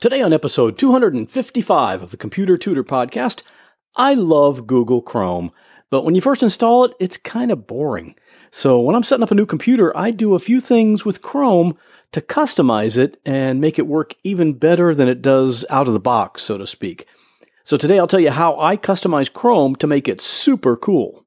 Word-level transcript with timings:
Today, 0.00 0.22
on 0.22 0.32
episode 0.32 0.78
255 0.78 2.04
of 2.04 2.12
the 2.12 2.16
Computer 2.16 2.56
Tutor 2.56 2.84
Podcast, 2.84 3.42
I 3.96 4.14
love 4.14 4.68
Google 4.68 5.02
Chrome, 5.02 5.50
but 5.90 6.04
when 6.04 6.14
you 6.14 6.20
first 6.20 6.40
install 6.40 6.84
it, 6.84 6.94
it's 7.00 7.16
kind 7.16 7.50
of 7.50 7.66
boring. 7.66 8.14
So, 8.52 8.78
when 8.78 8.94
I'm 8.94 9.02
setting 9.02 9.24
up 9.24 9.32
a 9.32 9.34
new 9.34 9.44
computer, 9.44 9.94
I 9.96 10.12
do 10.12 10.36
a 10.36 10.38
few 10.38 10.60
things 10.60 11.04
with 11.04 11.20
Chrome 11.20 11.76
to 12.12 12.20
customize 12.20 12.96
it 12.96 13.20
and 13.26 13.60
make 13.60 13.76
it 13.76 13.88
work 13.88 14.14
even 14.22 14.52
better 14.52 14.94
than 14.94 15.08
it 15.08 15.20
does 15.20 15.64
out 15.68 15.88
of 15.88 15.94
the 15.94 15.98
box, 15.98 16.42
so 16.42 16.56
to 16.56 16.66
speak. 16.68 17.04
So, 17.64 17.76
today 17.76 17.98
I'll 17.98 18.06
tell 18.06 18.20
you 18.20 18.30
how 18.30 18.56
I 18.60 18.76
customize 18.76 19.32
Chrome 19.32 19.74
to 19.76 19.88
make 19.88 20.06
it 20.06 20.20
super 20.20 20.76
cool. 20.76 21.26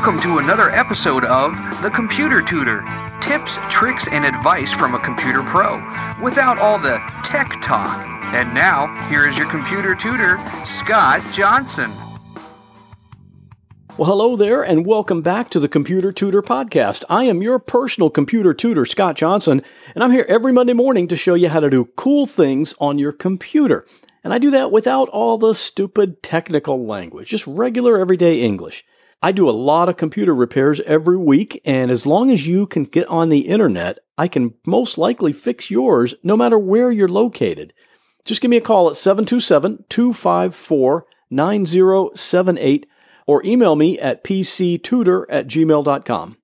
Welcome 0.00 0.22
to 0.22 0.38
another 0.38 0.70
episode 0.70 1.26
of 1.26 1.52
The 1.82 1.90
Computer 1.90 2.40
Tutor 2.40 2.82
tips, 3.20 3.58
tricks, 3.68 4.08
and 4.10 4.24
advice 4.24 4.72
from 4.72 4.94
a 4.94 4.98
computer 4.98 5.42
pro 5.42 5.74
without 6.22 6.58
all 6.58 6.78
the 6.78 7.02
tech 7.22 7.60
talk. 7.60 8.02
And 8.32 8.54
now, 8.54 8.86
here 9.10 9.28
is 9.28 9.36
your 9.36 9.46
computer 9.50 9.94
tutor, 9.94 10.38
Scott 10.64 11.20
Johnson. 11.34 11.92
Well, 13.98 14.08
hello 14.08 14.36
there, 14.36 14.62
and 14.62 14.86
welcome 14.86 15.20
back 15.20 15.50
to 15.50 15.60
the 15.60 15.68
Computer 15.68 16.12
Tutor 16.12 16.40
Podcast. 16.40 17.04
I 17.10 17.24
am 17.24 17.42
your 17.42 17.58
personal 17.58 18.08
computer 18.08 18.54
tutor, 18.54 18.86
Scott 18.86 19.16
Johnson, 19.16 19.62
and 19.94 20.02
I'm 20.02 20.12
here 20.12 20.24
every 20.30 20.50
Monday 20.54 20.72
morning 20.72 21.08
to 21.08 21.16
show 21.16 21.34
you 21.34 21.50
how 21.50 21.60
to 21.60 21.68
do 21.68 21.90
cool 21.96 22.24
things 22.24 22.74
on 22.80 22.98
your 22.98 23.12
computer. 23.12 23.84
And 24.24 24.32
I 24.32 24.38
do 24.38 24.50
that 24.50 24.72
without 24.72 25.10
all 25.10 25.36
the 25.36 25.52
stupid 25.52 26.22
technical 26.22 26.86
language, 26.86 27.28
just 27.28 27.46
regular 27.46 27.98
everyday 27.98 28.40
English. 28.40 28.82
I 29.22 29.32
do 29.32 29.48
a 29.48 29.52
lot 29.52 29.88
of 29.90 29.98
computer 29.98 30.34
repairs 30.34 30.80
every 30.80 31.18
week, 31.18 31.60
and 31.64 31.90
as 31.90 32.06
long 32.06 32.30
as 32.30 32.46
you 32.46 32.66
can 32.66 32.84
get 32.84 33.06
on 33.08 33.28
the 33.28 33.48
internet, 33.48 33.98
I 34.16 34.28
can 34.28 34.54
most 34.64 34.96
likely 34.96 35.34
fix 35.34 35.70
yours 35.70 36.14
no 36.22 36.38
matter 36.38 36.58
where 36.58 36.90
you're 36.90 37.08
located. 37.08 37.74
Just 38.24 38.40
give 38.40 38.50
me 38.50 38.56
a 38.56 38.62
call 38.62 38.88
at 38.88 38.96
727 38.96 39.84
254 39.88 41.06
9078 41.30 42.86
or 43.26 43.44
email 43.44 43.76
me 43.76 43.98
at 43.98 44.24
pctutor 44.24 45.26
at 45.28 45.46
gmail.com. 45.46 46.38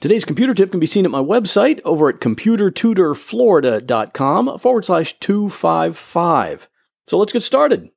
Today's 0.00 0.24
computer 0.24 0.54
tip 0.54 0.70
can 0.70 0.80
be 0.80 0.86
seen 0.86 1.04
at 1.04 1.10
my 1.10 1.22
website 1.22 1.82
over 1.84 2.08
at 2.08 2.20
computertutorflorida.com 2.20 4.58
forward 4.58 4.84
slash 4.84 5.18
255. 5.20 6.68
So 7.06 7.18
let's 7.18 7.32
get 7.32 7.42
started. 7.42 7.90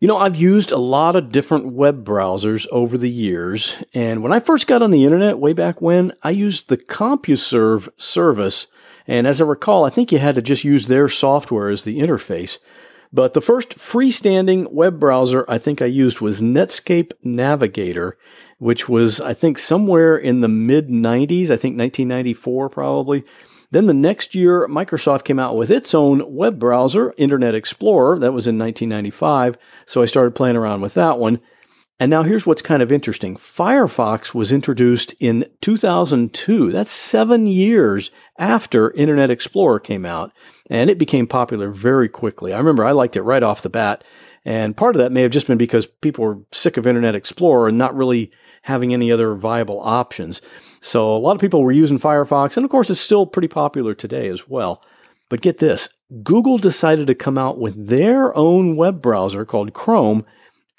You 0.00 0.08
know, 0.08 0.16
I've 0.16 0.36
used 0.36 0.72
a 0.72 0.78
lot 0.78 1.14
of 1.14 1.30
different 1.30 1.74
web 1.74 2.06
browsers 2.06 2.66
over 2.72 2.96
the 2.96 3.10
years, 3.10 3.76
and 3.92 4.22
when 4.22 4.32
I 4.32 4.40
first 4.40 4.66
got 4.66 4.80
on 4.80 4.92
the 4.92 5.04
internet 5.04 5.38
way 5.38 5.52
back 5.52 5.82
when, 5.82 6.14
I 6.22 6.30
used 6.30 6.68
the 6.68 6.78
CompuServe 6.78 7.90
service, 7.98 8.66
and 9.06 9.26
as 9.26 9.42
I 9.42 9.44
recall, 9.44 9.84
I 9.84 9.90
think 9.90 10.10
you 10.10 10.18
had 10.18 10.36
to 10.36 10.42
just 10.42 10.64
use 10.64 10.86
their 10.86 11.06
software 11.06 11.68
as 11.68 11.84
the 11.84 11.98
interface. 11.98 12.56
But 13.12 13.34
the 13.34 13.42
first 13.42 13.76
freestanding 13.76 14.72
web 14.72 14.98
browser 14.98 15.44
I 15.48 15.58
think 15.58 15.82
I 15.82 15.86
used 15.86 16.22
was 16.22 16.40
Netscape 16.40 17.12
Navigator, 17.22 18.16
which 18.56 18.88
was, 18.88 19.20
I 19.20 19.34
think, 19.34 19.58
somewhere 19.58 20.16
in 20.16 20.40
the 20.40 20.48
mid 20.48 20.88
90s, 20.88 21.50
I 21.50 21.58
think 21.58 21.76
1994 21.76 22.70
probably. 22.70 23.22
Then 23.70 23.86
the 23.86 23.94
next 23.94 24.34
year, 24.34 24.66
Microsoft 24.68 25.24
came 25.24 25.38
out 25.38 25.56
with 25.56 25.70
its 25.70 25.94
own 25.94 26.34
web 26.34 26.58
browser, 26.58 27.14
Internet 27.16 27.54
Explorer. 27.54 28.18
That 28.18 28.32
was 28.32 28.46
in 28.46 28.58
1995. 28.58 29.56
So 29.86 30.02
I 30.02 30.06
started 30.06 30.34
playing 30.34 30.56
around 30.56 30.80
with 30.80 30.94
that 30.94 31.18
one. 31.18 31.40
And 32.00 32.08
now 32.08 32.22
here's 32.22 32.46
what's 32.46 32.62
kind 32.62 32.82
of 32.82 32.90
interesting 32.90 33.36
Firefox 33.36 34.34
was 34.34 34.52
introduced 34.52 35.14
in 35.20 35.44
2002. 35.60 36.72
That's 36.72 36.90
seven 36.90 37.46
years 37.46 38.10
after 38.38 38.90
Internet 38.92 39.30
Explorer 39.30 39.78
came 39.78 40.06
out. 40.06 40.32
And 40.70 40.88
it 40.88 40.98
became 40.98 41.26
popular 41.26 41.70
very 41.70 42.08
quickly. 42.08 42.52
I 42.52 42.58
remember 42.58 42.84
I 42.84 42.92
liked 42.92 43.16
it 43.16 43.22
right 43.22 43.42
off 43.42 43.62
the 43.62 43.68
bat. 43.68 44.02
And 44.44 44.76
part 44.76 44.96
of 44.96 45.00
that 45.00 45.12
may 45.12 45.22
have 45.22 45.30
just 45.30 45.46
been 45.46 45.58
because 45.58 45.86
people 45.86 46.24
were 46.24 46.38
sick 46.50 46.76
of 46.78 46.86
Internet 46.86 47.14
Explorer 47.14 47.68
and 47.68 47.78
not 47.78 47.94
really 47.94 48.32
having 48.62 48.94
any 48.94 49.12
other 49.12 49.34
viable 49.34 49.80
options. 49.80 50.40
So 50.80 51.14
a 51.14 51.18
lot 51.18 51.34
of 51.34 51.40
people 51.40 51.62
were 51.62 51.72
using 51.72 51.98
Firefox, 51.98 52.56
and 52.56 52.64
of 52.64 52.70
course, 52.70 52.88
it's 52.90 53.00
still 53.00 53.26
pretty 53.26 53.48
popular 53.48 53.94
today 53.94 54.28
as 54.28 54.48
well. 54.48 54.82
But 55.28 55.42
get 55.42 55.58
this 55.58 55.88
Google 56.22 56.58
decided 56.58 57.06
to 57.06 57.14
come 57.14 57.38
out 57.38 57.58
with 57.58 57.88
their 57.88 58.36
own 58.36 58.76
web 58.76 59.00
browser 59.00 59.44
called 59.44 59.74
Chrome. 59.74 60.24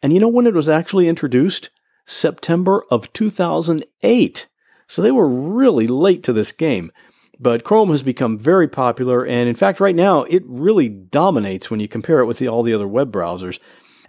And 0.04 0.12
you 0.12 0.20
know 0.20 0.28
when 0.28 0.48
it 0.48 0.54
was 0.54 0.68
actually 0.68 1.08
introduced? 1.08 1.70
September 2.06 2.84
of 2.90 3.12
2008. 3.14 4.48
So 4.88 5.02
they 5.02 5.12
were 5.12 5.28
really 5.28 5.88
late 5.88 6.24
to 6.24 6.34
this 6.34 6.52
game. 6.52 6.92
But 7.40 7.64
Chrome 7.64 7.90
has 7.90 8.04
become 8.04 8.38
very 8.38 8.68
popular, 8.68 9.26
and 9.26 9.50
in 9.50 9.56
fact, 9.56 9.80
right 9.80 9.96
now, 9.96 10.24
it 10.24 10.44
really 10.46 10.90
dominates 10.90 11.72
when 11.72 11.80
you 11.80 11.88
compare 11.88 12.20
it 12.20 12.26
with 12.26 12.38
the, 12.38 12.48
all 12.48 12.62
the 12.62 12.74
other 12.74 12.88
web 12.88 13.12
browsers. 13.12 13.58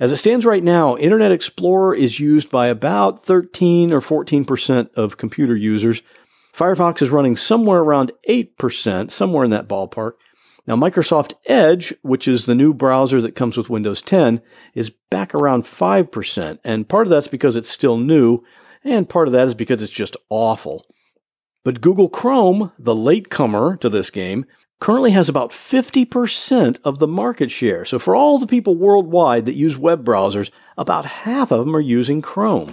As 0.01 0.11
it 0.11 0.17
stands 0.17 0.47
right 0.47 0.65
now, 0.65 0.97
Internet 0.97 1.33
Explorer 1.33 1.95
is 1.95 2.19
used 2.19 2.51
by 2.51 2.69
about 2.69 3.25
13 3.25 3.93
or 3.93 4.01
14% 4.01 4.91
of 4.95 5.17
computer 5.17 5.55
users. 5.55 6.03
Firefox 6.55 7.03
is 7.03 7.11
running 7.11 7.37
somewhere 7.37 7.81
around 7.81 8.13
8%, 8.29 9.11
somewhere 9.11 9.45
in 9.45 9.51
that 9.51 9.69
ballpark. 9.69 10.13
Now, 10.67 10.77
Microsoft 10.77 11.35
Edge, 11.47 11.93
which 12.03 12.29
is 12.29 12.47
the 12.47 12.55
new 12.55 12.73
browser 12.73 13.21
that 13.21 13.35
comes 13.35 13.57
with 13.57 13.71
Windows 13.71 14.01
10, 14.01 14.41
is 14.75 14.91
back 15.11 15.35
around 15.35 15.65
5%. 15.65 16.59
And 16.63 16.89
part 16.89 17.07
of 17.07 17.11
that's 17.11 17.29
because 17.29 17.57
it's 17.57 17.69
still 17.69 17.97
new, 17.97 18.45
and 18.85 19.09
part 19.09 19.29
of 19.29 19.33
that 19.33 19.49
is 19.49 19.55
because 19.55 19.83
it's 19.83 19.93
just 19.93 20.17
awful. 20.29 20.87
But 21.65 21.81
Google 21.81 22.09
Chrome, 22.09 22.73
the 22.79 22.95
latecomer 22.95 23.77
to 23.79 23.89
this 23.89 24.11
game, 24.11 24.47
currently 24.83 25.13
has 25.13 25.29
about 25.29 25.53
50% 25.53 26.79
of 26.83 26.99
the 26.99 27.07
market 27.07 27.53
share. 27.53 27.85
So, 27.85 28.01
for 28.01 28.17
all 28.17 28.41
the 28.41 28.49
people 28.49 28.75
worldwide 28.75 29.47
that 29.47 29.55
use 29.55 29.79
web 29.79 30.05
browsers, 30.05 30.51
about 30.77 31.07
half 31.07 31.53
of 31.53 31.61
them 31.61 31.77
are 31.77 31.81
using 31.81 32.21
Chrome. 32.21 32.73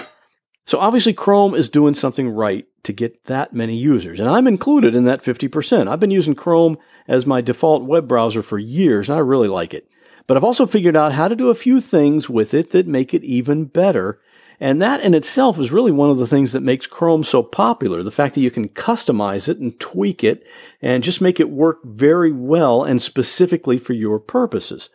So, 0.65 0.79
obviously, 0.79 1.13
Chrome 1.13 1.53
is 1.53 1.69
doing 1.69 1.93
something 1.93 2.27
right 2.27 2.65
to 2.81 2.93
get 2.93 3.25
that 3.25 3.53
many 3.53 3.77
users. 3.77 4.19
And 4.19 4.27
I'm 4.27 4.47
included 4.47 4.95
in 4.95 5.03
that 5.03 5.21
50%. 5.21 5.87
I've 5.87 5.99
been 5.99 6.09
using 6.09 6.33
Chrome 6.33 6.79
as 7.07 7.27
my 7.27 7.41
default 7.41 7.83
web 7.83 8.07
browser 8.07 8.41
for 8.41 8.57
years, 8.57 9.07
and 9.07 9.15
I 9.15 9.21
really 9.21 9.47
like 9.47 9.75
it. 9.75 9.87
But 10.25 10.35
I've 10.35 10.43
also 10.43 10.65
figured 10.65 10.95
out 10.95 11.13
how 11.13 11.27
to 11.27 11.35
do 11.35 11.49
a 11.49 11.55
few 11.55 11.79
things 11.79 12.27
with 12.27 12.55
it 12.55 12.71
that 12.71 12.87
make 12.87 13.13
it 13.13 13.23
even 13.23 13.65
better 13.65 14.19
and 14.59 14.81
that 14.81 15.01
in 15.01 15.13
itself 15.13 15.57
is 15.59 15.71
really 15.71 15.91
one 15.91 16.09
of 16.09 16.17
the 16.17 16.27
things 16.27 16.51
that 16.51 16.63
makes 16.63 16.85
Chrome 16.85 17.23
so 17.23 17.41
popular. 17.41 18.03
The 18.03 18.11
fact 18.11 18.35
that 18.35 18.41
you 18.41 18.51
can 18.51 18.69
customize 18.69 19.47
it 19.47 19.59
and 19.59 19.79
tweak 19.79 20.23
it 20.23 20.45
and 20.81 21.03
just 21.03 21.21
make 21.21 21.39
it 21.39 21.49
work 21.49 21.79
very 21.85 22.31
well 22.31 22.83
and 22.83 23.01
specifically 23.01 23.77
for 23.77 23.93
your 23.93 24.19
purposes. 24.19 24.89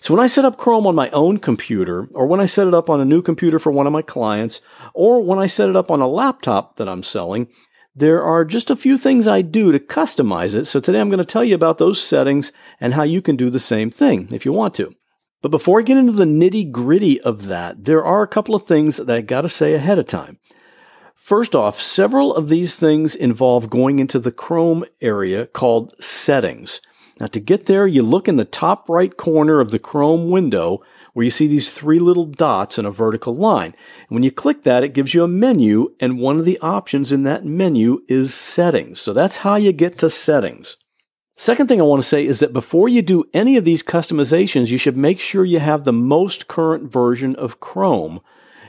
So 0.00 0.14
when 0.14 0.22
I 0.22 0.28
set 0.28 0.44
up 0.44 0.56
Chrome 0.56 0.86
on 0.86 0.94
my 0.94 1.10
own 1.10 1.38
computer, 1.38 2.08
or 2.14 2.26
when 2.26 2.40
I 2.40 2.46
set 2.46 2.66
it 2.66 2.72
up 2.72 2.88
on 2.88 3.00
a 3.00 3.04
new 3.04 3.20
computer 3.20 3.58
for 3.58 3.70
one 3.70 3.86
of 3.86 3.92
my 3.92 4.00
clients, 4.00 4.62
or 4.94 5.22
when 5.22 5.38
I 5.38 5.46
set 5.46 5.68
it 5.68 5.76
up 5.76 5.90
on 5.90 6.00
a 6.00 6.08
laptop 6.08 6.76
that 6.76 6.88
I'm 6.88 7.02
selling, 7.02 7.48
there 7.94 8.22
are 8.22 8.44
just 8.44 8.70
a 8.70 8.76
few 8.76 8.96
things 8.96 9.28
I 9.28 9.42
do 9.42 9.72
to 9.72 9.78
customize 9.78 10.54
it. 10.54 10.66
So 10.66 10.80
today 10.80 11.00
I'm 11.00 11.10
going 11.10 11.18
to 11.18 11.24
tell 11.24 11.44
you 11.44 11.54
about 11.54 11.78
those 11.78 12.02
settings 12.02 12.52
and 12.80 12.94
how 12.94 13.02
you 13.02 13.20
can 13.20 13.36
do 13.36 13.50
the 13.50 13.60
same 13.60 13.90
thing 13.90 14.28
if 14.32 14.46
you 14.46 14.52
want 14.52 14.74
to. 14.76 14.94
But 15.42 15.50
before 15.50 15.80
I 15.80 15.82
get 15.82 15.96
into 15.96 16.12
the 16.12 16.24
nitty 16.24 16.70
gritty 16.70 17.20
of 17.20 17.46
that, 17.46 17.84
there 17.84 18.04
are 18.04 18.22
a 18.22 18.28
couple 18.28 18.54
of 18.54 18.66
things 18.66 18.98
that 18.98 19.10
I 19.10 19.20
got 19.22 19.42
to 19.42 19.48
say 19.48 19.74
ahead 19.74 19.98
of 19.98 20.06
time. 20.06 20.38
First 21.14 21.54
off, 21.54 21.80
several 21.80 22.34
of 22.34 22.48
these 22.48 22.76
things 22.76 23.14
involve 23.14 23.70
going 23.70 23.98
into 23.98 24.18
the 24.18 24.32
Chrome 24.32 24.84
area 25.00 25.46
called 25.46 25.94
Settings. 26.02 26.80
Now, 27.20 27.26
to 27.28 27.40
get 27.40 27.66
there, 27.66 27.86
you 27.86 28.02
look 28.02 28.28
in 28.28 28.36
the 28.36 28.44
top 28.44 28.88
right 28.88 29.14
corner 29.14 29.60
of 29.60 29.70
the 29.70 29.78
Chrome 29.78 30.30
window 30.30 30.80
where 31.12 31.24
you 31.24 31.30
see 31.30 31.46
these 31.46 31.72
three 31.72 31.98
little 31.98 32.24
dots 32.24 32.78
in 32.78 32.86
a 32.86 32.90
vertical 32.90 33.34
line. 33.34 33.74
And 34.08 34.10
when 34.10 34.22
you 34.22 34.30
click 34.30 34.62
that, 34.62 34.82
it 34.82 34.94
gives 34.94 35.12
you 35.12 35.22
a 35.24 35.28
menu, 35.28 35.94
and 36.00 36.18
one 36.18 36.38
of 36.38 36.44
the 36.44 36.58
options 36.60 37.12
in 37.12 37.24
that 37.24 37.44
menu 37.44 38.02
is 38.08 38.32
Settings. 38.32 39.00
So 39.00 39.12
that's 39.12 39.38
how 39.38 39.56
you 39.56 39.72
get 39.72 39.98
to 39.98 40.08
Settings. 40.08 40.76
Second 41.40 41.68
thing 41.68 41.80
I 41.80 41.84
want 41.84 42.02
to 42.02 42.06
say 42.06 42.26
is 42.26 42.40
that 42.40 42.52
before 42.52 42.86
you 42.86 43.00
do 43.00 43.24
any 43.32 43.56
of 43.56 43.64
these 43.64 43.82
customizations, 43.82 44.68
you 44.68 44.76
should 44.76 44.94
make 44.94 45.18
sure 45.18 45.42
you 45.42 45.58
have 45.58 45.84
the 45.84 45.90
most 45.92 46.48
current 46.48 46.92
version 46.92 47.34
of 47.36 47.60
Chrome. 47.60 48.20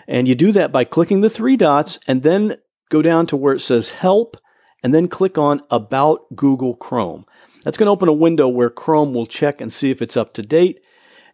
And 0.07 0.25
you 0.25 0.35
do 0.35 0.53
that 0.53 0.71
by 0.71 0.85
clicking 0.85 1.19
the 1.19 1.29
three 1.29 1.57
dots 1.57 1.99
and 2.07 2.23
then 2.23 2.55
go 2.87 3.01
down 3.01 3.27
to 3.27 3.35
where 3.35 3.53
it 3.53 3.59
says 3.59 3.89
Help 3.89 4.37
and 4.81 4.95
then 4.95 5.09
click 5.09 5.37
on 5.37 5.61
About 5.69 6.33
Google 6.33 6.75
Chrome. 6.75 7.25
That's 7.65 7.75
going 7.75 7.87
to 7.87 7.91
open 7.91 8.07
a 8.07 8.13
window 8.13 8.47
where 8.47 8.69
Chrome 8.69 9.13
will 9.13 9.27
check 9.27 9.59
and 9.59 9.69
see 9.69 9.91
if 9.91 10.01
it's 10.01 10.15
up 10.15 10.33
to 10.35 10.41
date 10.41 10.81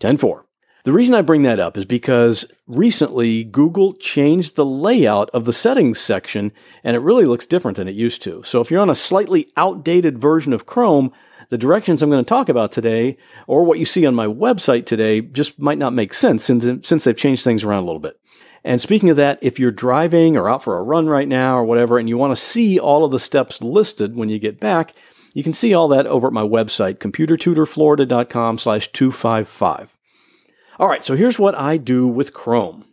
10.4. 0.00 0.40
The 0.84 0.92
reason 0.92 1.14
I 1.14 1.22
bring 1.22 1.42
that 1.42 1.58
up 1.58 1.76
is 1.78 1.86
because 1.86 2.46
recently 2.66 3.42
Google 3.42 3.94
changed 3.94 4.54
the 4.54 4.66
layout 4.66 5.30
of 5.30 5.46
the 5.46 5.52
settings 5.52 5.98
section 5.98 6.52
and 6.82 6.94
it 6.94 7.00
really 7.00 7.24
looks 7.24 7.46
different 7.46 7.78
than 7.78 7.88
it 7.88 7.94
used 7.94 8.20
to. 8.22 8.42
So 8.42 8.60
if 8.60 8.70
you're 8.70 8.82
on 8.82 8.90
a 8.90 8.94
slightly 8.94 9.50
outdated 9.56 10.18
version 10.18 10.52
of 10.52 10.66
Chrome, 10.66 11.10
the 11.50 11.58
directions 11.58 12.02
I'm 12.02 12.10
going 12.10 12.24
to 12.24 12.28
talk 12.28 12.48
about 12.48 12.72
today 12.72 13.16
or 13.46 13.64
what 13.64 13.78
you 13.78 13.84
see 13.84 14.06
on 14.06 14.14
my 14.14 14.26
website 14.26 14.86
today 14.86 15.20
just 15.20 15.58
might 15.58 15.78
not 15.78 15.92
make 15.92 16.14
sense 16.14 16.44
since, 16.44 16.64
since 16.86 17.04
they've 17.04 17.16
changed 17.16 17.44
things 17.44 17.64
around 17.64 17.82
a 17.82 17.86
little 17.86 18.00
bit. 18.00 18.20
And 18.64 18.80
speaking 18.80 19.10
of 19.10 19.16
that, 19.16 19.38
if 19.42 19.58
you're 19.58 19.70
driving 19.70 20.36
or 20.36 20.48
out 20.48 20.64
for 20.64 20.78
a 20.78 20.82
run 20.82 21.06
right 21.06 21.28
now 21.28 21.58
or 21.58 21.64
whatever, 21.64 21.98
and 21.98 22.08
you 22.08 22.16
want 22.16 22.34
to 22.34 22.40
see 22.40 22.78
all 22.78 23.04
of 23.04 23.12
the 23.12 23.20
steps 23.20 23.62
listed 23.62 24.16
when 24.16 24.30
you 24.30 24.38
get 24.38 24.58
back, 24.58 24.94
you 25.34 25.42
can 25.42 25.52
see 25.52 25.74
all 25.74 25.88
that 25.88 26.06
over 26.06 26.28
at 26.28 26.32
my 26.32 26.42
website, 26.42 26.98
computertutorflorida.com 26.98 28.56
slash 28.56 28.88
255. 28.92 29.98
All 30.78 30.88
right, 30.88 31.04
so 31.04 31.14
here's 31.14 31.38
what 31.38 31.54
I 31.54 31.76
do 31.76 32.08
with 32.08 32.32
Chrome. 32.32 32.86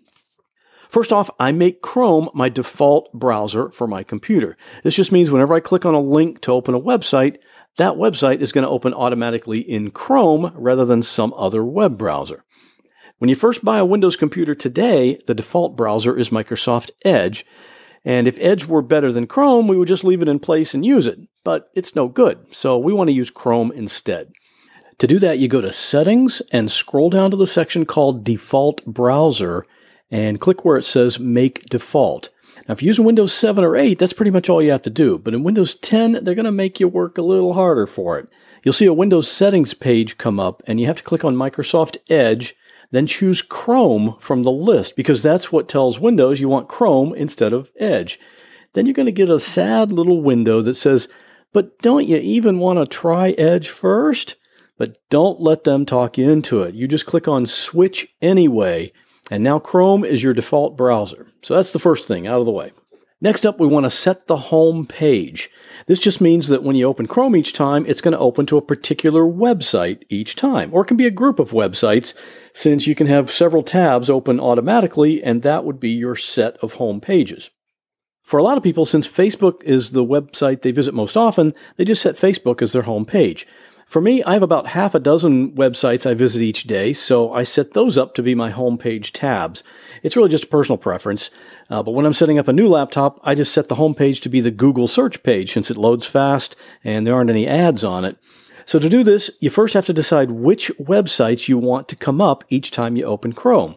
First 0.89 1.13
off, 1.13 1.29
I 1.39 1.53
make 1.53 1.81
Chrome 1.81 2.29
my 2.33 2.49
default 2.49 3.13
browser 3.13 3.69
for 3.69 3.87
my 3.87 4.03
computer. 4.03 4.57
This 4.83 4.95
just 4.95 5.11
means 5.11 5.31
whenever 5.31 5.53
I 5.53 5.61
click 5.61 5.85
on 5.85 5.93
a 5.93 6.01
link 6.01 6.41
to 6.41 6.51
open 6.51 6.75
a 6.75 6.81
website, 6.81 7.37
that 7.77 7.93
website 7.93 8.41
is 8.41 8.51
going 8.51 8.63
to 8.63 8.69
open 8.69 8.93
automatically 8.93 9.59
in 9.59 9.91
Chrome 9.91 10.51
rather 10.55 10.85
than 10.85 11.01
some 11.01 11.33
other 11.35 11.63
web 11.63 11.97
browser. 11.97 12.43
When 13.19 13.29
you 13.29 13.35
first 13.35 13.63
buy 13.63 13.77
a 13.77 13.85
Windows 13.85 14.15
computer 14.15 14.55
today, 14.55 15.19
the 15.27 15.35
default 15.35 15.75
browser 15.75 16.17
is 16.17 16.31
Microsoft 16.31 16.89
Edge. 17.05 17.45
And 18.03 18.27
if 18.27 18.39
Edge 18.39 18.65
were 18.65 18.81
better 18.81 19.11
than 19.11 19.27
Chrome, 19.27 19.67
we 19.67 19.77
would 19.77 19.87
just 19.87 20.03
leave 20.03 20.23
it 20.23 20.27
in 20.27 20.39
place 20.39 20.73
and 20.73 20.83
use 20.83 21.05
it. 21.05 21.19
But 21.43 21.69
it's 21.75 21.95
no 21.95 22.07
good, 22.07 22.47
so 22.51 22.79
we 22.79 22.93
want 22.93 23.09
to 23.09 23.15
use 23.15 23.29
Chrome 23.29 23.71
instead. 23.71 24.31
To 24.97 25.07
do 25.07 25.19
that, 25.19 25.37
you 25.37 25.47
go 25.47 25.61
to 25.61 25.71
Settings 25.71 26.41
and 26.51 26.71
scroll 26.71 27.11
down 27.11 27.29
to 27.29 27.37
the 27.37 27.45
section 27.45 27.85
called 27.85 28.23
Default 28.23 28.83
Browser 28.85 29.65
and 30.09 30.39
click 30.39 30.65
where 30.65 30.77
it 30.77 30.83
says 30.83 31.19
Make 31.19 31.65
Default. 31.69 32.30
Now, 32.67 32.73
if 32.73 32.81
you 32.81 32.87
use 32.87 32.99
Windows 32.99 33.33
7 33.33 33.63
or 33.63 33.75
8, 33.75 33.97
that's 33.97 34.13
pretty 34.13 34.31
much 34.31 34.49
all 34.49 34.61
you 34.61 34.71
have 34.71 34.81
to 34.83 34.89
do. 34.89 35.17
But 35.17 35.33
in 35.33 35.43
Windows 35.43 35.75
10, 35.75 36.23
they're 36.23 36.35
going 36.35 36.45
to 36.45 36.51
make 36.51 36.79
you 36.79 36.87
work 36.87 37.17
a 37.17 37.23
little 37.23 37.53
harder 37.53 37.87
for 37.87 38.19
it. 38.19 38.29
You'll 38.63 38.73
see 38.73 38.85
a 38.85 38.93
Windows 38.93 39.31
Settings 39.31 39.73
page 39.73 40.17
come 40.17 40.39
up, 40.39 40.61
and 40.67 40.79
you 40.79 40.85
have 40.85 40.97
to 40.97 41.03
click 41.03 41.25
on 41.25 41.35
Microsoft 41.35 41.97
Edge, 42.09 42.55
then 42.91 43.07
choose 43.07 43.41
Chrome 43.41 44.15
from 44.19 44.43
the 44.43 44.51
list 44.51 44.95
because 44.95 45.23
that's 45.23 45.51
what 45.51 45.67
tells 45.67 45.99
Windows 45.99 46.39
you 46.39 46.49
want 46.49 46.67
Chrome 46.67 47.13
instead 47.15 47.53
of 47.53 47.69
Edge. 47.79 48.19
Then 48.73 48.85
you're 48.85 48.93
going 48.93 49.05
to 49.05 49.11
get 49.11 49.29
a 49.29 49.39
sad 49.39 49.91
little 49.91 50.21
window 50.21 50.61
that 50.61 50.75
says, 50.75 51.07
But 51.53 51.79
don't 51.79 52.07
you 52.07 52.17
even 52.17 52.59
want 52.59 52.79
to 52.79 52.85
try 52.85 53.31
Edge 53.31 53.69
first? 53.69 54.35
but 54.81 54.97
don't 55.11 55.39
let 55.39 55.63
them 55.63 55.85
talk 55.85 56.17
you 56.17 56.27
into 56.27 56.63
it. 56.63 56.73
You 56.73 56.87
just 56.87 57.05
click 57.05 57.27
on 57.27 57.45
switch 57.45 58.15
anyway, 58.19 58.91
and 59.31 59.43
now 59.43 59.57
Chrome 59.57 60.03
is 60.03 60.21
your 60.21 60.33
default 60.33 60.77
browser. 60.77 61.25
So 61.41 61.55
that's 61.55 61.73
the 61.73 61.79
first 61.79 62.07
thing 62.07 62.27
out 62.27 62.39
of 62.39 62.45
the 62.45 62.51
way. 62.51 62.73
Next 63.21 63.45
up, 63.45 63.59
we 63.59 63.67
want 63.67 63.85
to 63.85 63.89
set 63.89 64.27
the 64.27 64.35
home 64.35 64.85
page. 64.85 65.49
This 65.85 65.99
just 65.99 66.21
means 66.21 66.47
that 66.49 66.63
when 66.63 66.75
you 66.75 66.85
open 66.85 67.07
Chrome 67.07 67.35
each 67.35 67.53
time, 67.53 67.85
it's 67.87 68.01
going 68.01 68.13
to 68.13 68.19
open 68.19 68.45
to 68.47 68.57
a 68.57 68.61
particular 68.61 69.21
website 69.21 70.03
each 70.09 70.35
time, 70.35 70.69
or 70.73 70.81
it 70.81 70.87
can 70.87 70.97
be 70.97 71.05
a 71.05 71.11
group 71.11 71.39
of 71.39 71.51
websites 71.51 72.13
since 72.51 72.87
you 72.87 72.95
can 72.95 73.07
have 73.07 73.31
several 73.31 73.63
tabs 73.63 74.09
open 74.09 74.39
automatically, 74.39 75.23
and 75.23 75.43
that 75.43 75.63
would 75.63 75.79
be 75.79 75.91
your 75.91 76.15
set 76.15 76.57
of 76.57 76.73
home 76.73 76.99
pages. 76.99 77.51
For 78.23 78.37
a 78.37 78.43
lot 78.43 78.57
of 78.57 78.63
people, 78.63 78.85
since 78.85 79.07
Facebook 79.07 79.63
is 79.63 79.91
the 79.91 80.05
website 80.05 80.61
they 80.61 80.71
visit 80.71 80.93
most 80.93 81.15
often, 81.15 81.53
they 81.77 81.85
just 81.85 82.01
set 82.01 82.15
Facebook 82.15 82.61
as 82.61 82.71
their 82.71 82.83
home 82.83 83.05
page. 83.05 83.47
For 83.91 83.99
me, 83.99 84.23
I 84.23 84.35
have 84.35 84.41
about 84.41 84.67
half 84.67 84.95
a 84.95 85.01
dozen 85.01 85.51
websites 85.51 86.09
I 86.09 86.13
visit 86.13 86.41
each 86.41 86.63
day, 86.63 86.93
so 86.93 87.33
I 87.33 87.43
set 87.43 87.73
those 87.73 87.97
up 87.97 88.15
to 88.15 88.23
be 88.23 88.33
my 88.33 88.49
homepage 88.49 89.11
tabs. 89.11 89.65
It's 90.01 90.15
really 90.15 90.29
just 90.29 90.45
a 90.45 90.47
personal 90.47 90.77
preference, 90.77 91.29
uh, 91.69 91.83
but 91.83 91.91
when 91.91 92.05
I'm 92.05 92.13
setting 92.13 92.39
up 92.39 92.47
a 92.47 92.53
new 92.53 92.69
laptop, 92.69 93.19
I 93.21 93.35
just 93.35 93.51
set 93.51 93.67
the 93.67 93.75
homepage 93.75 94.21
to 94.21 94.29
be 94.29 94.39
the 94.39 94.49
Google 94.49 94.87
search 94.87 95.21
page 95.23 95.51
since 95.51 95.69
it 95.69 95.75
loads 95.75 96.05
fast 96.05 96.55
and 96.85 97.05
there 97.05 97.13
aren't 97.13 97.31
any 97.31 97.45
ads 97.45 97.83
on 97.83 98.05
it. 98.05 98.17
So 98.65 98.79
to 98.79 98.87
do 98.87 99.03
this, 99.03 99.29
you 99.41 99.49
first 99.49 99.73
have 99.73 99.87
to 99.87 99.93
decide 99.93 100.31
which 100.31 100.71
websites 100.79 101.49
you 101.49 101.57
want 101.57 101.89
to 101.89 101.97
come 101.97 102.21
up 102.21 102.45
each 102.47 102.71
time 102.71 102.95
you 102.95 103.03
open 103.03 103.33
Chrome. 103.33 103.75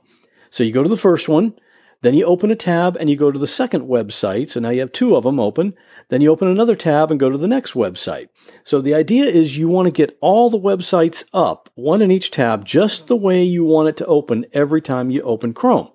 So 0.49 0.62
you 0.62 0.70
go 0.70 0.84
to 0.84 0.88
the 0.88 0.96
first 0.96 1.28
one, 1.28 1.55
then 2.04 2.12
you 2.14 2.24
open 2.26 2.50
a 2.50 2.56
tab 2.56 2.96
and 2.96 3.08
you 3.08 3.16
go 3.16 3.32
to 3.32 3.38
the 3.38 3.46
second 3.46 3.88
website. 3.88 4.50
So 4.50 4.60
now 4.60 4.68
you 4.68 4.80
have 4.80 4.92
two 4.92 5.16
of 5.16 5.24
them 5.24 5.40
open. 5.40 5.74
Then 6.10 6.20
you 6.20 6.30
open 6.30 6.48
another 6.48 6.74
tab 6.74 7.10
and 7.10 7.18
go 7.18 7.30
to 7.30 7.38
the 7.38 7.48
next 7.48 7.72
website. 7.72 8.28
So 8.62 8.82
the 8.82 8.92
idea 8.92 9.24
is 9.24 9.56
you 9.56 9.68
want 9.68 9.86
to 9.86 9.90
get 9.90 10.18
all 10.20 10.50
the 10.50 10.60
websites 10.60 11.24
up, 11.32 11.70
one 11.74 12.02
in 12.02 12.10
each 12.10 12.30
tab, 12.30 12.66
just 12.66 13.06
the 13.06 13.16
way 13.16 13.42
you 13.42 13.64
want 13.64 13.88
it 13.88 13.96
to 13.96 14.06
open 14.06 14.44
every 14.52 14.82
time 14.82 15.10
you 15.10 15.22
open 15.22 15.54
Chrome. 15.54 15.88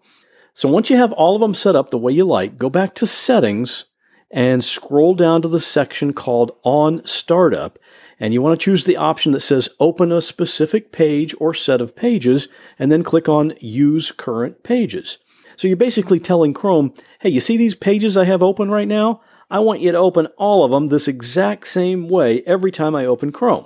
So 0.56 0.68
once 0.68 0.90
you 0.90 0.98
have 0.98 1.12
all 1.12 1.36
of 1.36 1.42
them 1.42 1.54
set 1.54 1.76
up 1.76 1.92
the 1.92 2.00
way 2.00 2.12
you 2.12 2.26
like, 2.26 2.58
go 2.58 2.72
back 2.72 2.96
to 2.96 3.08
settings 3.08 3.86
and 4.32 4.64
scroll 4.64 5.14
down 5.14 5.44
to 5.44 5.48
the 5.48 5.60
section 5.60 6.14
called 6.14 6.58
on 6.64 7.06
startup. 7.06 7.78
And 8.20 8.34
you 8.34 8.42
want 8.42 8.60
to 8.60 8.64
choose 8.64 8.84
the 8.84 8.98
option 8.98 9.32
that 9.34 9.40
says 9.42 9.70
open 9.80 10.12
a 10.12 10.22
specific 10.22 10.92
page 10.92 11.36
or 11.40 11.54
set 11.54 11.82
of 11.82 11.96
pages 11.96 12.48
and 12.80 12.92
then 12.92 13.04
click 13.04 13.30
on 13.30 13.54
use 13.60 14.12
current 14.12 14.64
pages. 14.64 15.20
So 15.60 15.68
you're 15.68 15.76
basically 15.76 16.22
telling 16.22 16.54
Chrome, 16.54 16.94
hey, 17.20 17.28
you 17.28 17.42
see 17.42 17.58
these 17.58 17.76
pages 17.76 18.16
I 18.16 18.24
have 18.24 18.42
open 18.42 18.72
right 18.72 18.88
now? 18.88 19.20
I 19.52 19.60
want 19.60 19.82
you 19.82 19.92
to 19.92 19.98
open 19.98 20.28
all 20.38 20.64
of 20.64 20.72
them 20.72 20.88
this 20.88 21.06
exact 21.06 21.68
same 21.68 22.08
way 22.08 22.44
every 22.46 22.72
time 22.72 22.96
I 22.96 23.06
open 23.06 23.34
Chrome. 23.34 23.66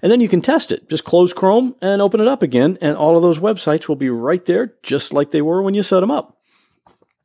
And 0.00 0.10
then 0.10 0.22
you 0.22 0.30
can 0.30 0.40
test 0.40 0.72
it. 0.72 0.88
Just 0.88 1.04
close 1.04 1.34
Chrome 1.34 1.74
and 1.82 2.00
open 2.00 2.22
it 2.22 2.26
up 2.26 2.42
again, 2.42 2.78
and 2.80 2.96
all 2.96 3.16
of 3.16 3.22
those 3.22 3.38
websites 3.38 3.86
will 3.86 3.96
be 3.96 4.08
right 4.08 4.42
there, 4.46 4.76
just 4.82 5.12
like 5.12 5.30
they 5.30 5.42
were 5.42 5.60
when 5.60 5.74
you 5.74 5.82
set 5.82 6.00
them 6.00 6.10
up. 6.10 6.38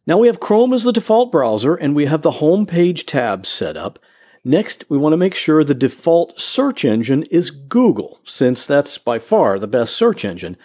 Now 0.05 0.17
we 0.17 0.27
have 0.27 0.41
Chrome 0.41 0.73
as 0.73 0.83
the 0.83 0.91
default 0.91 1.31
browser, 1.31 1.75
and 1.75 1.95
we 1.95 2.07
have 2.07 2.21
the 2.21 2.31
home 2.31 2.65
page 2.65 3.05
tab 3.05 3.45
set 3.45 3.77
up. 3.77 3.97
Next, 4.43 4.83
we 4.89 4.97
want 4.97 5.13
to 5.13 5.17
make 5.17 5.35
sure 5.35 5.63
the 5.63 5.73
default 5.73 6.37
search 6.37 6.83
engine 6.83 7.23
is 7.31 7.49
Google, 7.49 8.19
since 8.25 8.67
that's 8.67 8.97
by 8.97 9.19
far 9.19 9.57
the 9.57 9.67
best 9.67 9.95
search 9.95 10.25
engine. 10.25 10.57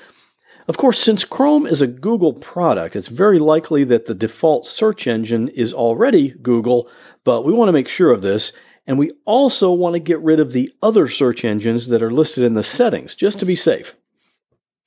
Of 0.68 0.76
course, 0.76 0.98
since 0.98 1.24
Chrome 1.24 1.64
is 1.64 1.80
a 1.80 1.86
Google 1.86 2.32
product, 2.32 2.96
it's 2.96 3.06
very 3.08 3.38
likely 3.38 3.84
that 3.84 4.06
the 4.06 4.14
default 4.14 4.66
search 4.66 5.06
engine 5.06 5.48
is 5.48 5.72
already 5.72 6.30
Google, 6.30 6.88
but 7.22 7.44
we 7.44 7.52
want 7.52 7.68
to 7.68 7.72
make 7.72 7.88
sure 7.88 8.10
of 8.10 8.22
this. 8.22 8.52
And 8.88 8.98
we 8.98 9.10
also 9.24 9.72
want 9.72 9.94
to 9.94 10.00
get 10.00 10.20
rid 10.20 10.38
of 10.38 10.52
the 10.52 10.72
other 10.82 11.08
search 11.08 11.44
engines 11.44 11.88
that 11.88 12.02
are 12.02 12.12
listed 12.12 12.44
in 12.44 12.54
the 12.54 12.62
settings, 12.62 13.14
just 13.14 13.38
to 13.40 13.46
be 13.46 13.56
safe. 13.56 13.96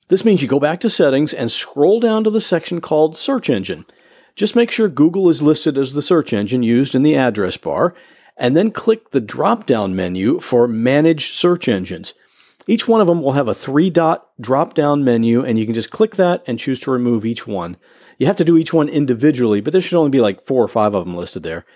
This 0.08 0.24
means 0.24 0.42
you 0.42 0.48
go 0.48 0.60
back 0.60 0.80
to 0.80 0.90
settings 0.90 1.32
and 1.32 1.50
scroll 1.50 2.00
down 2.00 2.24
to 2.24 2.30
the 2.30 2.40
section 2.40 2.80
called 2.80 3.16
search 3.16 3.48
engine. 3.48 3.84
Just 4.34 4.56
make 4.56 4.70
sure 4.70 4.88
Google 4.88 5.28
is 5.28 5.42
listed 5.42 5.76
as 5.78 5.92
the 5.92 6.02
search 6.02 6.32
engine 6.32 6.62
used 6.62 6.94
in 6.94 7.02
the 7.02 7.14
address 7.14 7.56
bar, 7.56 7.94
and 8.36 8.56
then 8.56 8.70
click 8.70 9.10
the 9.10 9.20
drop 9.20 9.66
down 9.66 9.94
menu 9.94 10.40
for 10.40 10.66
manage 10.66 11.32
search 11.32 11.68
engines. 11.68 12.14
Each 12.70 12.86
one 12.86 13.00
of 13.00 13.08
them 13.08 13.20
will 13.20 13.32
have 13.32 13.48
a 13.48 13.54
three 13.54 13.90
dot 13.90 14.28
drop 14.40 14.74
down 14.74 15.02
menu, 15.02 15.44
and 15.44 15.58
you 15.58 15.64
can 15.64 15.74
just 15.74 15.90
click 15.90 16.14
that 16.14 16.44
and 16.46 16.56
choose 16.56 16.78
to 16.80 16.92
remove 16.92 17.26
each 17.26 17.44
one. 17.44 17.76
You 18.16 18.28
have 18.28 18.36
to 18.36 18.44
do 18.44 18.56
each 18.56 18.72
one 18.72 18.88
individually, 18.88 19.60
but 19.60 19.72
there 19.72 19.82
should 19.82 19.98
only 19.98 20.12
be 20.12 20.20
like 20.20 20.46
four 20.46 20.62
or 20.62 20.68
five 20.68 20.94
of 20.94 21.04
them 21.04 21.16
listed 21.16 21.42
there. 21.42 21.66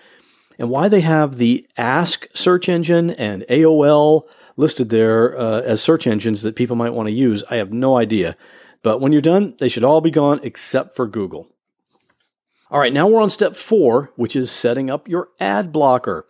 And 0.57 0.69
why 0.69 0.87
they 0.87 1.01
have 1.01 1.35
the 1.35 1.67
Ask 1.75 2.27
search 2.33 2.69
engine 2.69 3.09
and 3.09 3.43
AOL 3.49 4.21
listed 4.55 4.87
there 4.87 5.37
uh, 5.37 5.59
as 5.63 5.81
search 5.81 6.07
engines 6.07 6.43
that 6.43 6.55
people 6.55 6.77
might 6.77 6.93
want 6.93 7.07
to 7.07 7.13
use, 7.13 7.43
I 7.49 7.57
have 7.57 7.73
no 7.73 7.97
idea. 7.97 8.37
But 8.81 9.01
when 9.01 9.11
you're 9.11 9.21
done, 9.21 9.55
they 9.59 9.67
should 9.67 9.83
all 9.83 9.99
be 9.99 10.11
gone 10.11 10.39
except 10.43 10.95
for 10.95 11.07
Google. 11.07 11.49
All 12.71 12.79
right, 12.79 12.93
now 12.93 13.05
we're 13.05 13.21
on 13.21 13.29
step 13.29 13.57
four, 13.57 14.13
which 14.15 14.33
is 14.33 14.49
setting 14.49 14.89
up 14.89 15.09
your 15.09 15.27
ad 15.41 15.73
blocker. 15.73 16.25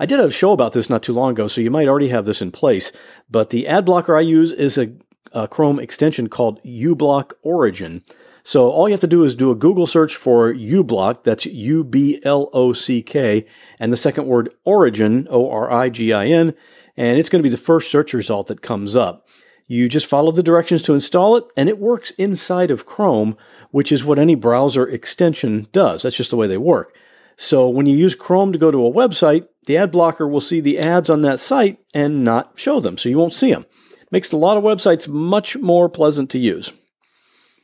I 0.00 0.06
did 0.06 0.18
a 0.18 0.30
show 0.30 0.52
about 0.52 0.72
this 0.72 0.88
not 0.88 1.02
too 1.02 1.12
long 1.12 1.32
ago, 1.32 1.46
so 1.46 1.60
you 1.60 1.70
might 1.70 1.86
already 1.86 2.08
have 2.08 2.24
this 2.24 2.40
in 2.40 2.52
place. 2.52 2.90
But 3.30 3.50
the 3.50 3.68
ad 3.68 3.84
blocker 3.84 4.16
I 4.16 4.22
use 4.22 4.50
is 4.50 4.78
a, 4.78 4.90
a 5.32 5.46
Chrome 5.46 5.78
extension 5.78 6.30
called 6.30 6.58
uBlock 6.64 7.32
Origin. 7.42 8.02
So 8.42 8.70
all 8.70 8.88
you 8.88 8.94
have 8.94 9.00
to 9.02 9.06
do 9.06 9.24
is 9.24 9.34
do 9.34 9.50
a 9.50 9.54
Google 9.54 9.86
search 9.86 10.16
for 10.16 10.54
uBlock, 10.54 11.22
that's 11.22 11.44
U 11.44 11.84
B 11.84 12.18
L 12.24 12.48
O 12.54 12.72
C 12.72 13.02
K, 13.02 13.44
and 13.78 13.92
the 13.92 13.98
second 13.98 14.26
word 14.26 14.48
Origin, 14.64 15.28
O 15.30 15.50
R 15.50 15.70
I 15.70 15.90
G 15.90 16.14
I 16.14 16.28
N, 16.28 16.54
and 16.96 17.18
it's 17.18 17.28
going 17.28 17.42
to 17.42 17.46
be 17.46 17.54
the 17.54 17.58
first 17.58 17.90
search 17.90 18.14
result 18.14 18.46
that 18.46 18.62
comes 18.62 18.96
up. 18.96 19.28
You 19.66 19.86
just 19.86 20.06
follow 20.06 20.32
the 20.32 20.42
directions 20.42 20.80
to 20.84 20.94
install 20.94 21.36
it, 21.36 21.44
and 21.58 21.68
it 21.68 21.78
works 21.78 22.10
inside 22.12 22.70
of 22.70 22.86
Chrome, 22.86 23.36
which 23.70 23.92
is 23.92 24.02
what 24.02 24.18
any 24.18 24.34
browser 24.34 24.88
extension 24.88 25.68
does. 25.72 26.02
That's 26.02 26.16
just 26.16 26.30
the 26.30 26.36
way 26.36 26.46
they 26.46 26.56
work. 26.56 26.96
So 27.36 27.68
when 27.68 27.86
you 27.86 27.96
use 27.96 28.14
Chrome 28.14 28.52
to 28.52 28.58
go 28.58 28.70
to 28.70 28.86
a 28.86 28.92
website, 28.92 29.46
the 29.66 29.76
ad 29.76 29.92
blocker 29.92 30.26
will 30.26 30.40
see 30.40 30.60
the 30.60 30.78
ads 30.78 31.10
on 31.10 31.22
that 31.22 31.40
site 31.40 31.78
and 31.94 32.24
not 32.24 32.58
show 32.58 32.80
them, 32.80 32.98
so 32.98 33.08
you 33.08 33.18
won't 33.18 33.34
see 33.34 33.52
them. 33.52 33.66
Makes 34.10 34.32
a 34.32 34.36
lot 34.36 34.56
of 34.56 34.64
websites 34.64 35.06
much 35.06 35.56
more 35.56 35.88
pleasant 35.88 36.30
to 36.30 36.38
use. 36.38 36.72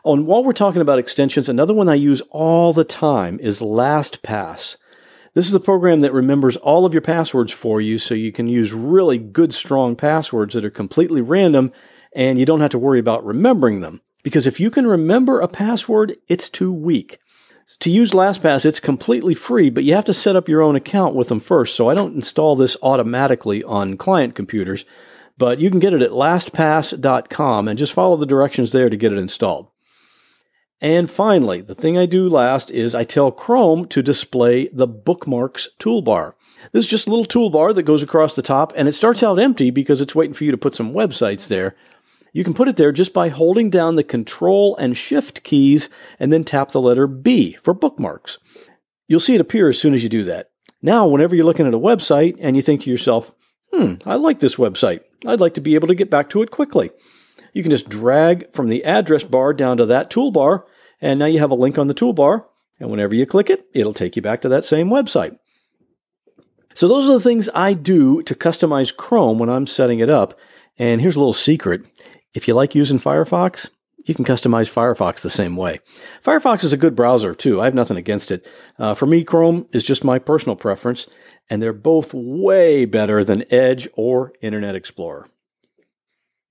Oh, 0.04 0.12
and 0.12 0.26
while 0.26 0.44
we're 0.44 0.52
talking 0.52 0.82
about 0.82 1.00
extensions, 1.00 1.48
another 1.48 1.74
one 1.74 1.88
I 1.88 1.94
use 1.94 2.20
all 2.30 2.72
the 2.72 2.84
time 2.84 3.40
is 3.40 3.60
LastPass. 3.60 4.76
This 5.34 5.48
is 5.48 5.54
a 5.54 5.60
program 5.60 6.00
that 6.00 6.12
remembers 6.12 6.56
all 6.56 6.86
of 6.86 6.94
your 6.94 7.02
passwords 7.02 7.52
for 7.52 7.80
you 7.80 7.98
so 7.98 8.14
you 8.14 8.32
can 8.32 8.46
use 8.46 8.72
really 8.72 9.18
good, 9.18 9.52
strong 9.52 9.96
passwords 9.96 10.54
that 10.54 10.64
are 10.64 10.70
completely 10.70 11.20
random 11.20 11.72
and 12.14 12.38
you 12.38 12.46
don't 12.46 12.60
have 12.60 12.70
to 12.70 12.78
worry 12.78 12.98
about 12.98 13.26
remembering 13.26 13.80
them. 13.80 14.00
Because 14.22 14.46
if 14.46 14.58
you 14.58 14.70
can 14.70 14.86
remember 14.86 15.40
a 15.40 15.48
password, 15.48 16.16
it's 16.26 16.48
too 16.48 16.72
weak. 16.72 17.18
To 17.80 17.90
use 17.90 18.12
LastPass, 18.12 18.64
it's 18.64 18.78
completely 18.78 19.34
free, 19.34 19.70
but 19.70 19.84
you 19.84 19.94
have 19.94 20.04
to 20.04 20.14
set 20.14 20.36
up 20.36 20.48
your 20.48 20.62
own 20.62 20.76
account 20.76 21.14
with 21.14 21.28
them 21.28 21.40
first. 21.40 21.74
So 21.74 21.88
I 21.88 21.94
don't 21.94 22.14
install 22.14 22.54
this 22.54 22.76
automatically 22.82 23.64
on 23.64 23.96
client 23.96 24.34
computers, 24.34 24.84
but 25.36 25.58
you 25.58 25.68
can 25.68 25.80
get 25.80 25.92
it 25.92 26.02
at 26.02 26.12
lastpass.com 26.12 27.68
and 27.68 27.78
just 27.78 27.92
follow 27.92 28.16
the 28.16 28.24
directions 28.24 28.72
there 28.72 28.88
to 28.88 28.96
get 28.96 29.12
it 29.12 29.18
installed. 29.18 29.68
And 30.80 31.10
finally, 31.10 31.60
the 31.60 31.74
thing 31.74 31.98
I 31.98 32.06
do 32.06 32.28
last 32.28 32.70
is 32.70 32.94
I 32.94 33.04
tell 33.04 33.32
Chrome 33.32 33.88
to 33.88 34.02
display 34.02 34.68
the 34.68 34.86
bookmarks 34.86 35.68
toolbar. 35.80 36.34
This 36.72 36.84
is 36.84 36.90
just 36.90 37.06
a 37.06 37.10
little 37.10 37.24
toolbar 37.24 37.74
that 37.74 37.82
goes 37.82 38.02
across 38.02 38.36
the 38.36 38.42
top 38.42 38.72
and 38.76 38.86
it 38.86 38.94
starts 38.94 39.22
out 39.22 39.38
empty 39.38 39.70
because 39.70 40.00
it's 40.00 40.14
waiting 40.14 40.34
for 40.34 40.44
you 40.44 40.50
to 40.50 40.58
put 40.58 40.74
some 40.74 40.92
websites 40.92 41.48
there. 41.48 41.74
You 42.36 42.44
can 42.44 42.52
put 42.52 42.68
it 42.68 42.76
there 42.76 42.92
just 42.92 43.14
by 43.14 43.30
holding 43.30 43.70
down 43.70 43.96
the 43.96 44.04
Control 44.04 44.76
and 44.76 44.94
Shift 44.94 45.42
keys 45.42 45.88
and 46.20 46.30
then 46.30 46.44
tap 46.44 46.70
the 46.70 46.82
letter 46.82 47.06
B 47.06 47.56
for 47.62 47.72
bookmarks. 47.72 48.38
You'll 49.08 49.20
see 49.20 49.34
it 49.34 49.40
appear 49.40 49.70
as 49.70 49.78
soon 49.78 49.94
as 49.94 50.02
you 50.02 50.10
do 50.10 50.22
that. 50.24 50.50
Now, 50.82 51.06
whenever 51.06 51.34
you're 51.34 51.46
looking 51.46 51.66
at 51.66 51.72
a 51.72 51.78
website 51.78 52.36
and 52.38 52.54
you 52.54 52.60
think 52.60 52.82
to 52.82 52.90
yourself, 52.90 53.34
hmm, 53.72 53.94
I 54.04 54.16
like 54.16 54.40
this 54.40 54.56
website, 54.56 55.00
I'd 55.24 55.40
like 55.40 55.54
to 55.54 55.62
be 55.62 55.76
able 55.76 55.88
to 55.88 55.94
get 55.94 56.10
back 56.10 56.28
to 56.28 56.42
it 56.42 56.50
quickly. 56.50 56.90
You 57.54 57.62
can 57.62 57.70
just 57.70 57.88
drag 57.88 58.52
from 58.52 58.68
the 58.68 58.84
address 58.84 59.24
bar 59.24 59.54
down 59.54 59.78
to 59.78 59.86
that 59.86 60.10
toolbar, 60.10 60.64
and 61.00 61.18
now 61.18 61.24
you 61.24 61.38
have 61.38 61.52
a 61.52 61.54
link 61.54 61.78
on 61.78 61.86
the 61.86 61.94
toolbar, 61.94 62.44
and 62.78 62.90
whenever 62.90 63.14
you 63.14 63.24
click 63.24 63.48
it, 63.48 63.64
it'll 63.72 63.94
take 63.94 64.14
you 64.14 64.20
back 64.20 64.42
to 64.42 64.50
that 64.50 64.66
same 64.66 64.90
website. 64.90 65.38
So, 66.74 66.86
those 66.86 67.08
are 67.08 67.14
the 67.14 67.20
things 67.20 67.48
I 67.54 67.72
do 67.72 68.22
to 68.24 68.34
customize 68.34 68.94
Chrome 68.94 69.38
when 69.38 69.48
I'm 69.48 69.66
setting 69.66 70.00
it 70.00 70.10
up. 70.10 70.38
And 70.78 71.00
here's 71.00 71.16
a 71.16 71.18
little 71.18 71.32
secret 71.32 71.86
if 72.36 72.46
you 72.46 72.54
like 72.54 72.74
using 72.74 73.00
Firefox, 73.00 73.70
you 74.04 74.14
can 74.14 74.26
customize 74.26 74.70
Firefox 74.70 75.22
the 75.22 75.30
same 75.30 75.56
way. 75.56 75.80
Firefox 76.22 76.64
is 76.64 76.72
a 76.72 76.76
good 76.76 76.94
browser 76.94 77.34
too. 77.34 77.62
I 77.62 77.64
have 77.64 77.74
nothing 77.74 77.96
against 77.96 78.30
it. 78.30 78.46
Uh, 78.78 78.94
for 78.94 79.06
me, 79.06 79.24
Chrome 79.24 79.66
is 79.72 79.82
just 79.82 80.04
my 80.04 80.18
personal 80.18 80.54
preference, 80.54 81.06
and 81.48 81.62
they're 81.62 81.72
both 81.72 82.12
way 82.12 82.84
better 82.84 83.24
than 83.24 83.50
Edge 83.50 83.88
or 83.94 84.34
Internet 84.42 84.74
Explorer. 84.74 85.26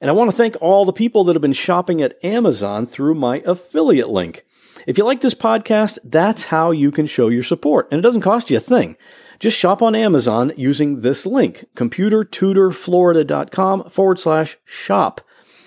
And 0.01 0.09
I 0.09 0.13
want 0.13 0.31
to 0.31 0.35
thank 0.35 0.57
all 0.59 0.85
the 0.85 0.91
people 0.91 1.23
that 1.23 1.35
have 1.35 1.41
been 1.41 1.53
shopping 1.53 2.01
at 2.01 2.17
Amazon 2.23 2.87
through 2.87 3.13
my 3.13 3.43
affiliate 3.45 4.09
link. 4.09 4.43
If 4.87 4.97
you 4.97 5.05
like 5.05 5.21
this 5.21 5.35
podcast, 5.35 5.99
that's 6.03 6.45
how 6.45 6.71
you 6.71 6.89
can 6.91 7.05
show 7.05 7.27
your 7.27 7.43
support, 7.43 7.87
and 7.91 7.99
it 7.99 8.01
doesn't 8.01 8.21
cost 8.21 8.49
you 8.49 8.57
a 8.57 8.59
thing. 8.59 8.97
Just 9.39 9.55
shop 9.57 9.83
on 9.83 9.95
Amazon 9.95 10.51
using 10.57 11.01
this 11.01 11.27
link, 11.27 11.65
computertutorflorida.com 11.75 13.89
forward 13.89 14.19
slash 14.19 14.57
shop 14.65 15.21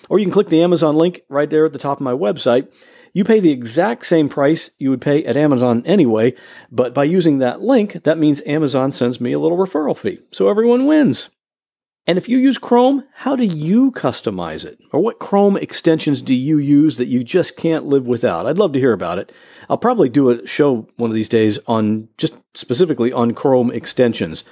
or 0.08 0.18
you 0.18 0.24
can 0.24 0.32
click 0.32 0.48
the 0.48 0.62
Amazon 0.62 0.96
link 0.96 1.22
right 1.28 1.50
there 1.50 1.66
at 1.66 1.72
the 1.72 1.78
top 1.78 1.98
of 1.98 2.04
my 2.04 2.12
website. 2.12 2.68
You 3.12 3.24
pay 3.24 3.40
the 3.40 3.50
exact 3.50 4.06
same 4.06 4.28
price 4.28 4.70
you 4.78 4.90
would 4.90 5.00
pay 5.00 5.24
at 5.24 5.36
Amazon 5.36 5.82
anyway, 5.86 6.34
but 6.70 6.94
by 6.94 7.04
using 7.04 7.38
that 7.38 7.62
link, 7.62 8.04
that 8.04 8.18
means 8.18 8.42
Amazon 8.46 8.92
sends 8.92 9.20
me 9.20 9.32
a 9.32 9.38
little 9.38 9.58
referral 9.58 9.96
fee. 9.96 10.20
So 10.30 10.48
everyone 10.48 10.86
wins. 10.86 11.30
And 12.06 12.16
if 12.16 12.26
you 12.26 12.38
use 12.38 12.56
Chrome, 12.56 13.04
how 13.12 13.36
do 13.36 13.44
you 13.44 13.92
customize 13.92 14.64
it? 14.64 14.78
Or 14.92 15.00
what 15.00 15.18
Chrome 15.18 15.58
extensions 15.58 16.22
do 16.22 16.34
you 16.34 16.56
use 16.56 16.96
that 16.96 17.08
you 17.08 17.22
just 17.22 17.56
can't 17.56 17.84
live 17.84 18.06
without? 18.06 18.46
I'd 18.46 18.56
love 18.56 18.72
to 18.72 18.80
hear 18.80 18.94
about 18.94 19.18
it. 19.18 19.30
I'll 19.68 19.76
probably 19.76 20.08
do 20.08 20.30
a 20.30 20.46
show 20.46 20.88
one 20.96 21.10
of 21.10 21.14
these 21.14 21.28
days 21.28 21.58
on 21.66 22.08
just 22.16 22.32
specifically 22.54 23.12
on 23.12 23.34
Chrome 23.34 23.70
extensions. 23.70 24.42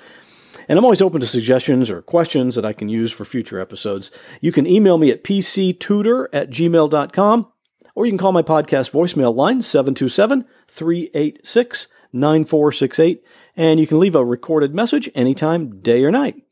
And 0.69 0.79
I'm 0.79 0.85
always 0.85 1.03
open 1.03 1.21
to 1.21 1.27
suggestions 1.27 1.91
or 1.91 2.03
questions 2.03 2.55
that 2.55 2.65
I 2.65 2.73
can 2.73 2.89
use 2.89 3.13
for 3.13 3.25
future 3.25 3.61
episodes. 3.61 4.11
You 4.41 4.53
can 4.53 4.67
email 4.67 4.99
me 4.99 5.11
at 5.11 5.23
pctutor 5.23 6.27
at 6.33 6.51
gmail.com, 6.51 7.53
or 7.95 8.07
you 8.07 8.13
can 8.13 8.19
call 8.19 8.33
my 8.33 8.43
podcast 8.43 8.91
voicemail 8.91 9.35
line, 9.35 9.63
727 9.63 10.45
386 10.69 11.87
9468, 12.13 13.23
and 13.57 13.79
you 13.79 13.87
can 13.87 14.01
leave 14.01 14.15
a 14.15 14.25
recorded 14.25 14.75
message 14.75 15.11
anytime, 15.15 15.81
day 15.81 16.03
or 16.03 16.11
night. 16.11 16.43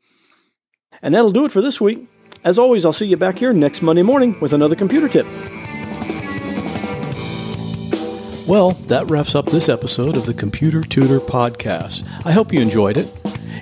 And 1.01 1.13
that'll 1.13 1.31
do 1.31 1.45
it 1.45 1.51
for 1.51 1.61
this 1.61 1.81
week. 1.81 2.07
As 2.43 2.59
always, 2.59 2.85
I'll 2.85 2.93
see 2.93 3.07
you 3.07 3.17
back 3.17 3.39
here 3.39 3.53
next 3.53 3.81
Monday 3.81 4.03
morning 4.03 4.39
with 4.39 4.53
another 4.53 4.75
computer 4.75 5.09
tip. 5.09 5.25
Well, 8.47 8.71
that 8.87 9.09
wraps 9.09 9.33
up 9.33 9.47
this 9.47 9.69
episode 9.69 10.15
of 10.15 10.27
the 10.27 10.33
Computer 10.33 10.81
Tutor 10.83 11.19
Podcast. 11.19 12.07
I 12.25 12.31
hope 12.31 12.53
you 12.53 12.61
enjoyed 12.61 12.97
it. 12.97 13.24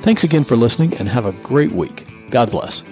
Thanks 0.00 0.24
again 0.24 0.44
for 0.44 0.56
listening 0.56 0.94
and 0.94 1.08
have 1.08 1.26
a 1.26 1.32
great 1.42 1.72
week. 1.72 2.06
God 2.30 2.50
bless. 2.50 2.89